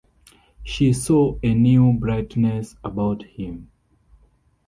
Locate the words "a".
1.43-1.53